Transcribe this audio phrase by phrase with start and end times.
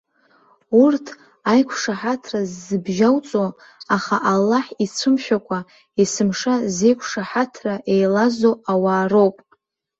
[0.83, 1.05] Урҭ,
[1.51, 3.45] аиқәшаҳаҭра ззыбжьоуҵо,
[3.95, 5.59] аха Аллаҳ ицәымшәакәа,
[5.99, 9.37] есымша зеиқәшаҳаҭра иеилазо ауаа роуп.